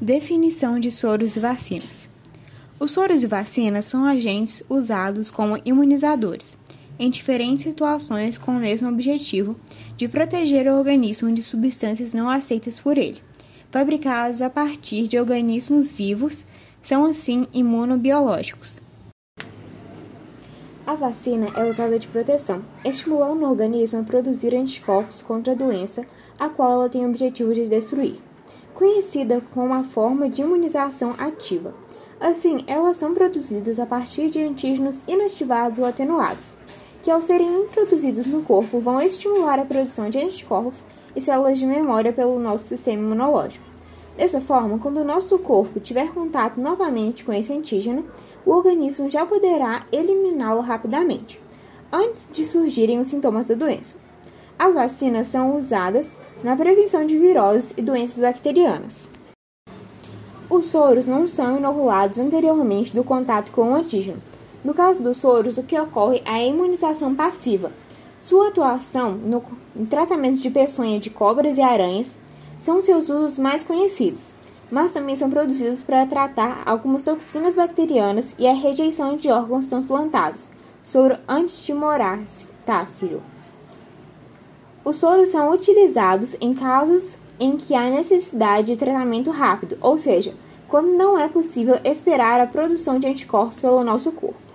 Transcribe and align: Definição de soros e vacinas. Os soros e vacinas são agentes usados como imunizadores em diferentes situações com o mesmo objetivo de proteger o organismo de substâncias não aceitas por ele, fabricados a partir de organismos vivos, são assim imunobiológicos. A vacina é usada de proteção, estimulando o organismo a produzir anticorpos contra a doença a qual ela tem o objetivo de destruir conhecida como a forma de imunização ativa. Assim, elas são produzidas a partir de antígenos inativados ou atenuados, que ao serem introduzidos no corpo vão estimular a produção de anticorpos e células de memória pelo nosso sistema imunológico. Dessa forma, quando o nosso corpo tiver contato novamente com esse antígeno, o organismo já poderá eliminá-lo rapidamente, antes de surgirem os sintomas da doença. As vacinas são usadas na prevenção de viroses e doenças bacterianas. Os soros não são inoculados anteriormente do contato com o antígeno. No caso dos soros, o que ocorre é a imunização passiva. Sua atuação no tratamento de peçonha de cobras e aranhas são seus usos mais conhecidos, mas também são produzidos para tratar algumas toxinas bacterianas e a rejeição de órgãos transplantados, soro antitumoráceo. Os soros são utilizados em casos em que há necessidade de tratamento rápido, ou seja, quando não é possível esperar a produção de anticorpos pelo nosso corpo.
Definição 0.00 0.78
de 0.78 0.92
soros 0.92 1.34
e 1.34 1.40
vacinas. 1.40 2.08
Os 2.78 2.92
soros 2.92 3.24
e 3.24 3.26
vacinas 3.26 3.84
são 3.84 4.04
agentes 4.04 4.62
usados 4.70 5.28
como 5.28 5.58
imunizadores 5.64 6.56
em 7.00 7.10
diferentes 7.10 7.64
situações 7.64 8.38
com 8.38 8.52
o 8.52 8.60
mesmo 8.60 8.88
objetivo 8.88 9.56
de 9.96 10.06
proteger 10.06 10.68
o 10.68 10.76
organismo 10.76 11.32
de 11.32 11.42
substâncias 11.42 12.14
não 12.14 12.30
aceitas 12.30 12.78
por 12.78 12.96
ele, 12.96 13.20
fabricados 13.72 14.40
a 14.40 14.48
partir 14.48 15.08
de 15.08 15.18
organismos 15.18 15.88
vivos, 15.88 16.46
são 16.80 17.04
assim 17.04 17.48
imunobiológicos. 17.52 18.80
A 20.86 20.94
vacina 20.94 21.48
é 21.56 21.68
usada 21.68 21.98
de 21.98 22.06
proteção, 22.06 22.64
estimulando 22.84 23.42
o 23.42 23.50
organismo 23.50 24.00
a 24.00 24.04
produzir 24.04 24.54
anticorpos 24.54 25.22
contra 25.22 25.54
a 25.54 25.56
doença 25.56 26.06
a 26.38 26.48
qual 26.48 26.72
ela 26.72 26.88
tem 26.88 27.04
o 27.04 27.10
objetivo 27.10 27.52
de 27.52 27.66
destruir 27.66 28.27
conhecida 28.78 29.42
como 29.52 29.74
a 29.74 29.82
forma 29.82 30.30
de 30.30 30.40
imunização 30.40 31.12
ativa. 31.18 31.74
Assim, 32.20 32.62
elas 32.68 32.96
são 32.96 33.12
produzidas 33.12 33.76
a 33.80 33.84
partir 33.84 34.30
de 34.30 34.40
antígenos 34.40 35.02
inativados 35.08 35.80
ou 35.80 35.84
atenuados, 35.84 36.52
que 37.02 37.10
ao 37.10 37.20
serem 37.20 37.62
introduzidos 37.62 38.24
no 38.24 38.44
corpo 38.44 38.78
vão 38.78 39.02
estimular 39.02 39.58
a 39.58 39.64
produção 39.64 40.08
de 40.08 40.18
anticorpos 40.18 40.80
e 41.16 41.20
células 41.20 41.58
de 41.58 41.66
memória 41.66 42.12
pelo 42.12 42.38
nosso 42.38 42.66
sistema 42.68 43.02
imunológico. 43.02 43.66
Dessa 44.16 44.40
forma, 44.40 44.78
quando 44.78 44.98
o 44.98 45.04
nosso 45.04 45.36
corpo 45.40 45.80
tiver 45.80 46.12
contato 46.12 46.60
novamente 46.60 47.24
com 47.24 47.32
esse 47.32 47.52
antígeno, 47.52 48.04
o 48.46 48.52
organismo 48.52 49.10
já 49.10 49.26
poderá 49.26 49.86
eliminá-lo 49.90 50.60
rapidamente, 50.60 51.40
antes 51.92 52.28
de 52.32 52.46
surgirem 52.46 53.00
os 53.00 53.08
sintomas 53.08 53.46
da 53.46 53.56
doença. 53.56 53.98
As 54.58 54.74
vacinas 54.74 55.28
são 55.28 55.56
usadas 55.56 56.10
na 56.42 56.56
prevenção 56.56 57.06
de 57.06 57.16
viroses 57.16 57.72
e 57.76 57.82
doenças 57.82 58.20
bacterianas. 58.20 59.08
Os 60.50 60.66
soros 60.66 61.06
não 61.06 61.28
são 61.28 61.58
inoculados 61.58 62.18
anteriormente 62.18 62.92
do 62.92 63.04
contato 63.04 63.52
com 63.52 63.70
o 63.70 63.74
antígeno. 63.74 64.20
No 64.64 64.74
caso 64.74 65.00
dos 65.00 65.18
soros, 65.18 65.58
o 65.58 65.62
que 65.62 65.78
ocorre 65.78 66.22
é 66.24 66.30
a 66.30 66.44
imunização 66.44 67.14
passiva. 67.14 67.70
Sua 68.20 68.48
atuação 68.48 69.12
no 69.12 69.44
tratamento 69.88 70.40
de 70.40 70.50
peçonha 70.50 70.98
de 70.98 71.08
cobras 71.08 71.56
e 71.56 71.62
aranhas 71.62 72.16
são 72.58 72.80
seus 72.80 73.08
usos 73.08 73.38
mais 73.38 73.62
conhecidos, 73.62 74.32
mas 74.68 74.90
também 74.90 75.14
são 75.14 75.30
produzidos 75.30 75.82
para 75.82 76.04
tratar 76.04 76.62
algumas 76.66 77.04
toxinas 77.04 77.54
bacterianas 77.54 78.34
e 78.36 78.46
a 78.46 78.52
rejeição 78.52 79.16
de 79.16 79.28
órgãos 79.28 79.66
transplantados, 79.66 80.48
soro 80.82 81.16
antitumoráceo. 81.28 82.48
Os 84.88 84.96
soros 84.96 85.28
são 85.28 85.52
utilizados 85.52 86.34
em 86.40 86.54
casos 86.54 87.14
em 87.38 87.58
que 87.58 87.74
há 87.74 87.90
necessidade 87.90 88.68
de 88.68 88.78
tratamento 88.78 89.30
rápido, 89.30 89.76
ou 89.82 89.98
seja, 89.98 90.32
quando 90.66 90.96
não 90.96 91.18
é 91.18 91.28
possível 91.28 91.78
esperar 91.84 92.40
a 92.40 92.46
produção 92.46 92.98
de 92.98 93.06
anticorpos 93.06 93.60
pelo 93.60 93.84
nosso 93.84 94.10
corpo. 94.10 94.47